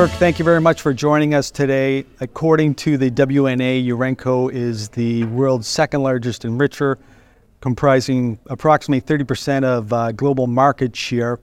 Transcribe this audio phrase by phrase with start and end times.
[0.00, 2.06] Kirk, thank you very much for joining us today.
[2.20, 6.96] According to the WNA, Urenco is the world's second largest enricher,
[7.60, 11.38] comprising approximately 30% of uh, global market share.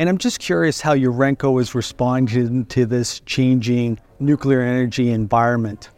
[0.00, 5.90] And I'm just curious how Urenco is responding to this changing nuclear energy environment.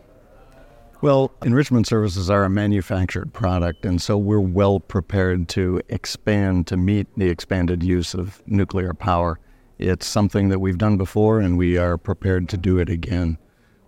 [1.01, 6.77] Well, enrichment services are a manufactured product, and so we're well prepared to expand to
[6.77, 9.39] meet the expanded use of nuclear power.
[9.83, 13.37] It's something that we've done before, and we are prepared to do it again.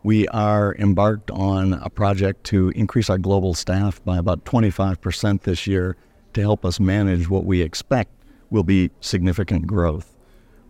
[0.03, 5.69] We are embarked on a project to increase our global staff by about 25% this
[5.69, 5.97] year
[6.33, 8.11] to help us manage what we expect
[8.51, 10.17] will be significant growth.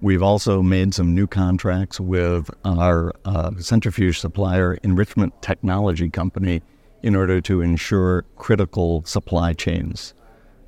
[0.02, 6.60] We've also made some new contracts with our uh, centrifuge supplier, Enrichment Technology Company,
[7.02, 10.13] in order to ensure critical supply chains.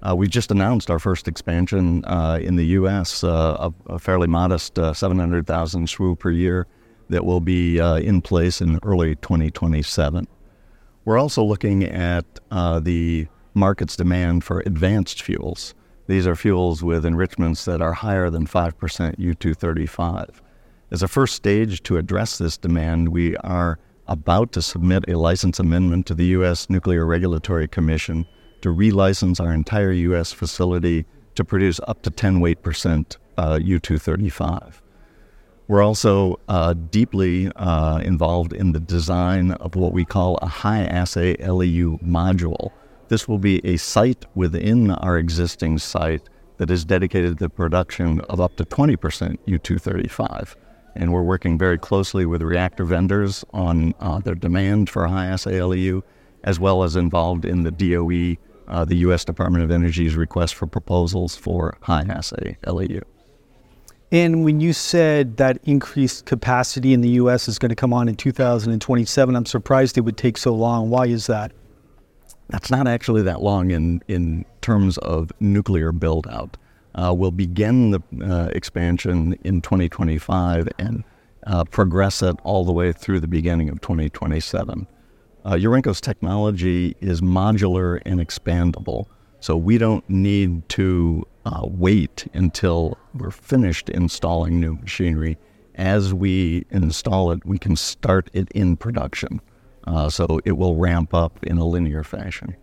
[0.02, 4.26] Uh, we just announced our first expansion uh, in the U.S., uh, a, a, fairly
[4.26, 6.66] modest uh, 700,000 SWU per year
[7.08, 10.26] that will be uh, in place in early 2027.
[11.04, 15.74] We're also looking at uh, the market's demand for advanced fuels.
[16.08, 20.40] These are fuels with enrichments that are higher than 5% U-235.
[20.90, 25.58] As a first stage to address this demand, we are about to submit a license
[25.58, 26.70] amendment to the U.S.
[26.70, 28.26] Nuclear Regulatory Commission
[28.62, 30.32] to relicense our entire U.S.
[30.32, 34.80] facility to produce up to 10 weight percent uh, U-235.
[35.68, 40.84] We're also uh, deeply uh, involved in the design of what we call a high
[40.84, 42.70] assay LEU module,
[43.08, 48.20] this will be a site within our existing site that is dedicated to the production
[48.22, 50.56] of up to 20% U-235.
[50.96, 55.62] And we're working very closely with reactor vendors on uh, their demand for high assay
[55.62, 56.02] LEU,
[56.42, 58.36] as well as involved in the DOE,
[58.68, 59.24] uh, the U.S.
[59.24, 63.00] Department of Energy's request for proposals for high assay LEU.
[64.12, 67.48] And when you said that increased capacity in the U.S.
[67.48, 70.90] is going to come on in 2027, I'm surprised it would take so long.
[70.90, 71.52] Why is that?
[72.48, 76.56] That's not actually that long in, in terms of nuclear build out.
[76.94, 81.04] Uh, we'll begin the uh, expansion in 2025 and
[81.46, 84.86] uh, progress it all the way through the beginning of 2027.
[85.46, 89.06] Uh, Urenco's technology is modular and expandable,
[89.38, 95.38] so we don't need to uh, wait until we're finished installing new machinery.
[95.76, 99.40] As we install it, we can start it in production.
[99.86, 102.56] Uh, so it will ramp up in a linear fashion.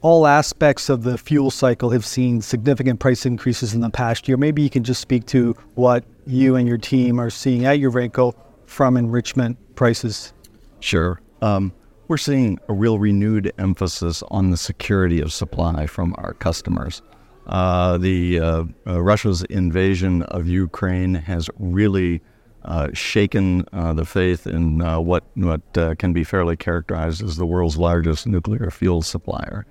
[0.00, 4.38] All aspects of the fuel cycle have seen significant price increases in the past year.
[4.38, 8.34] Maybe you can just speak to what you and your team are seeing at Urenco
[8.64, 10.32] from enrichment prices.
[10.80, 11.20] Sure.
[11.42, 11.74] Um,
[12.12, 17.00] we're seeing a real renewed emphasis on the security of supply from our customers.
[17.46, 22.20] Uh, the uh, uh, Russia's invasion of Ukraine has really
[22.66, 27.46] uh, shaken uh, the faith in uh, what what can be fairly characterized as the
[27.46, 29.64] world's largest nuclear fuel supplier,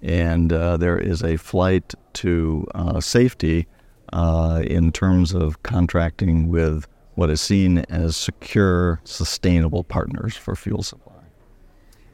[0.00, 2.64] and there is a flight to
[3.00, 3.66] safety
[4.12, 6.86] in terms of contracting with
[7.16, 11.17] what is seen as secure, sustainable partners for fuel supply.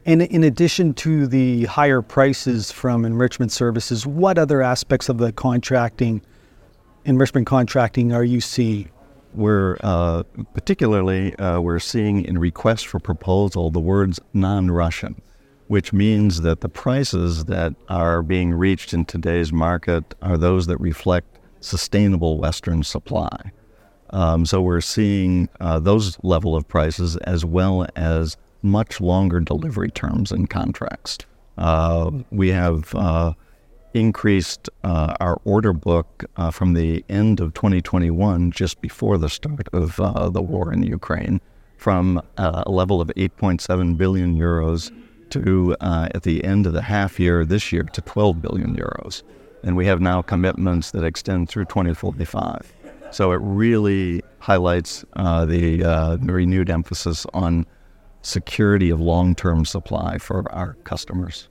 [0.06, 5.32] And in addition to the higher prices from enrichment services, what other aspects of the
[5.32, 6.20] contracting,
[7.04, 8.90] enrichment contracting, are you seeing?
[9.34, 10.22] we're uh,
[10.54, 15.20] particularly uh, we're seeing in requests for proposal the words non-Russian,
[15.66, 20.78] which means that the prices that are being reached in today's market are those that
[20.78, 23.50] reflect sustainable Western supply.
[24.10, 29.90] Um, so we're seeing uh, those level of prices as well as much longer delivery
[29.90, 31.18] terms and contracts.
[31.56, 33.34] Uh, we have uh,
[33.92, 39.68] increased uh, our order book uh, from the end of 2021, just before the start
[39.72, 41.40] of uh, the war in Ukraine,
[41.76, 44.90] from uh, a level of 8.7 billion euros
[45.30, 49.22] to, at the end of the half year this year, to 12 billion euros.
[49.62, 52.72] And we have now commitments that extend through 2045.
[53.10, 57.66] So it really highlights the renewed emphasis on
[58.24, 61.48] security of long term supply for our customers.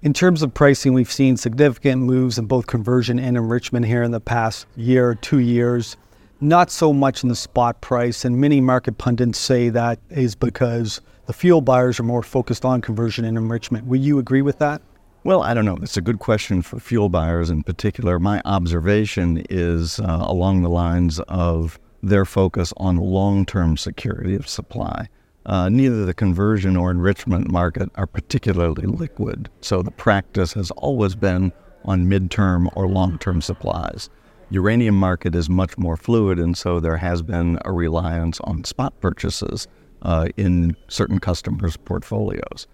[0.00, 4.12] In terms of pricing, we've seen significant moves in both conversion and enrichment here in
[4.12, 5.96] the past year or two years.
[6.40, 11.00] Not so much in the spot price, and many market pundits say that is because
[11.26, 13.86] the fuel buyers are more focused on conversion and enrichment.
[13.86, 14.80] Will you agree with that?
[15.24, 15.76] Well, I don't know.
[15.82, 18.20] It's a good question for fuel buyers in particular.
[18.20, 24.46] My observation is uh, along the lines of their focus on long term security of
[24.46, 25.08] supply.
[25.46, 31.14] Uh, neither the conversion or enrichment market are particularly liquid, so the practice has always
[31.14, 31.52] been
[31.84, 34.10] on midterm or long term supplies.
[34.50, 38.98] uranium market is much more fluid, and so there has been a reliance on spot
[39.00, 39.66] purchases
[40.02, 42.66] uh, in certain customers' portfolios.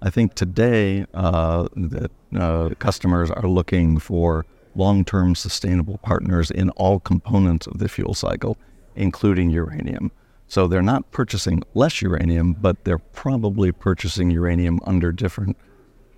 [0.00, 6.98] I think today uh, that uh, customers are looking for long-term sustainable partners in all
[6.98, 8.56] components of the fuel cycle,
[8.96, 10.10] including uranium.
[10.52, 15.56] So they're not purchasing less uranium, but they're probably purchasing uranium under different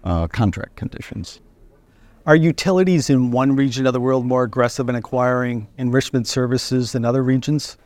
[0.02, 1.40] uh, contract conditions.
[2.26, 7.04] Are utilities in one region of the world more aggressive in acquiring enrichment services than
[7.04, 7.76] other regions?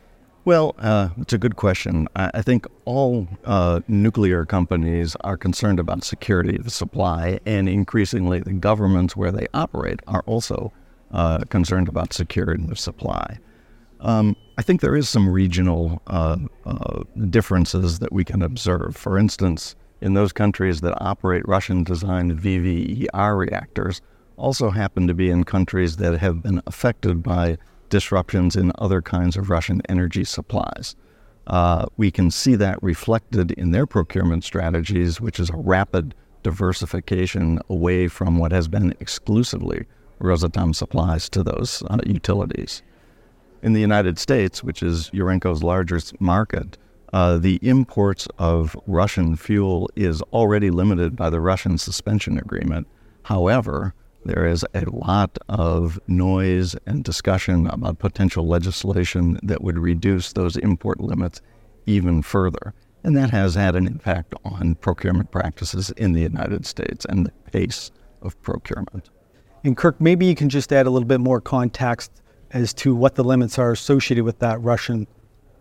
[0.43, 2.07] Well, uh, it's a good question.
[2.15, 8.53] I, think all uh, nuclear companies are concerned about security of supply, and increasingly the
[8.53, 10.73] governments where they operate are also
[11.11, 13.37] uh, concerned about security of supply.
[14.01, 18.95] Um, I think there is some regional uh, uh, differences that we can observe.
[18.95, 24.01] For instance, in those countries that operate Russian designed VVER reactors,
[24.37, 27.57] also happen to be in countries that have been affected by
[27.89, 30.95] disruptions in other kinds of Russian energy supplies.
[31.47, 36.13] Uh, we can see that reflected in their procurement strategies, which is a rapid
[36.43, 39.85] diversification away from what has been exclusively
[40.21, 42.81] Rosatom supplies to those uh, utilities.
[43.61, 46.77] In the United States, which is Urenco's largest market,
[47.11, 52.87] uh, the imports of Russian fuel is already limited by the Russian suspension agreement.
[53.23, 60.33] However, there is a lot of noise and discussion about potential legislation that would reduce
[60.33, 61.41] those import limits
[61.85, 62.73] even further.
[63.03, 67.31] And that has had an impact on procurement practices in the United States and the
[67.51, 67.91] pace
[68.21, 69.09] of procurement.
[69.63, 73.15] And Kirk, maybe you can just add a little bit more context as to what
[73.15, 75.07] the limits are associated with that Russian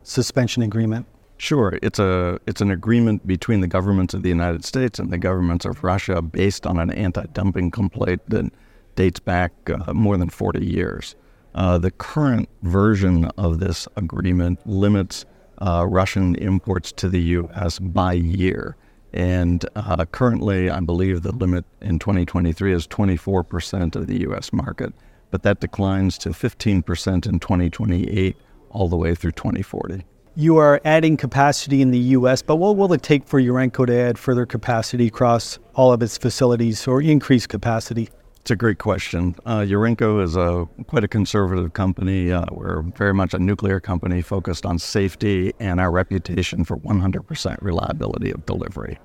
[0.03, 1.07] suspension agreement.
[1.37, 5.19] Sure, it's a it's an agreement between the governments of the United States and the
[5.19, 8.51] governments of Russia based on an anti-dumping complaint that
[8.97, 11.15] dates back uh, more than 40 years.
[11.55, 15.25] Uh, the current version of this agreement limits
[15.59, 17.79] uh, Russian imports to the U.S.
[17.79, 18.77] by year,
[19.13, 24.53] and uh, currently, I believe the limit in 2023 is 24 percent of the U.S.
[24.53, 24.93] market,
[25.31, 28.37] but that declines to 15 percent in 2028,
[28.71, 30.05] all the way through 2040
[30.39, 33.93] you are adding capacity in the U.S., but what will it take for Urenco to
[33.93, 38.09] add further capacity across all of its facilities or increase capacity?
[38.43, 39.35] It's a great question.
[39.45, 42.31] Uh, Urenco is a quite a conservative company.
[42.31, 47.57] Uh, we're very much a nuclear company focused on safety and our reputation for 100%
[47.61, 48.97] reliability of delivery.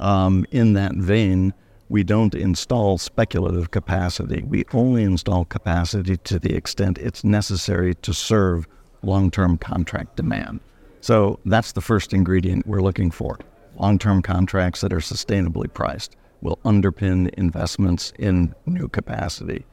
[0.00, 1.54] Um, in that vein,
[1.88, 4.42] we don't install speculative capacity.
[4.42, 8.66] We only install capacity to the extent it's necessary to serve
[9.02, 10.60] long term contract demand.
[11.00, 13.38] So that's the first ingredient we're looking for.
[13.76, 19.64] Long term contracts that are sustainably priced will underpin investments in new capacity.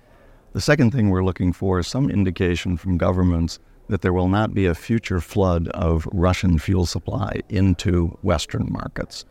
[0.53, 4.53] The second thing we're looking for is some indication from governments that there will not
[4.53, 9.25] be a future flood of Russian fuel supply into Western markets.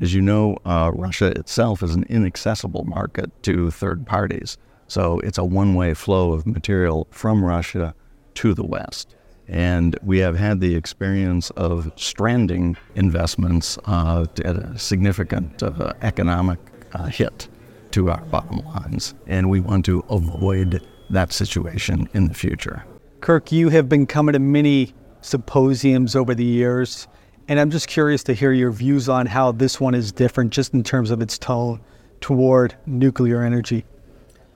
[0.00, 4.58] As you know, uh, Russia itself is an inaccessible market to third parties.
[4.88, 7.94] So it's a one way flow of material from Russia
[8.34, 9.14] to the West.
[9.46, 16.58] And we have had the experience of stranding investments uh, at a significant uh, economic
[16.92, 17.48] uh, hit
[17.92, 19.14] to our bottom lines.
[19.26, 22.84] And we want to avoid that situation in the future.
[23.20, 27.06] Kirk, you have been coming to many symposiums over the years.
[27.46, 30.72] And I'm just curious to hear your views on how this one is different, just
[30.72, 31.80] in terms of its tone
[32.20, 33.84] toward nuclear energy.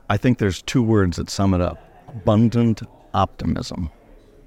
[0.08, 1.78] I think there's two words that sum it up
[2.08, 2.80] abundant
[3.12, 3.90] optimism.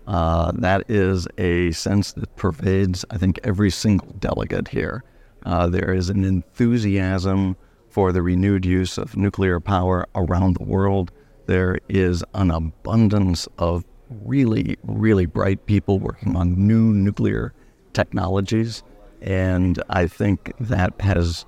[0.07, 5.03] Uh, that is a sense that pervades, I think, every single delegate here.
[5.45, 7.55] Uh, there is an enthusiasm
[7.89, 11.12] for the renewed use of nuclear power around the world.
[11.45, 17.53] There is an abundance of really, really bright people working on new nuclear
[17.93, 18.83] technologies.
[19.21, 21.45] And I think that has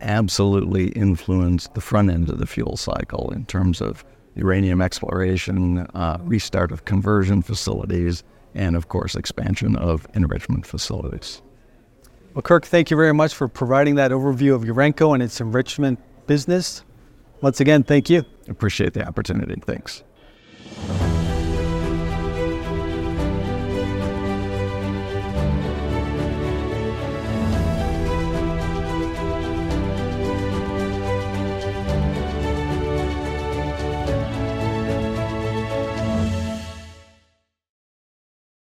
[0.00, 4.04] absolutely influenced the front end of the fuel cycle in terms of
[4.34, 8.22] uranium exploration, uh, restart of conversion facilities,
[8.54, 11.42] and of course, expansion of enrichment facilities.
[12.34, 15.98] Well, Kirk, thank you very much for providing that overview of Urenco and its enrichment
[16.26, 16.84] business.
[17.40, 18.24] Once again, thank you.
[18.48, 19.54] Appreciate the opportunity.
[19.64, 20.02] Thanks.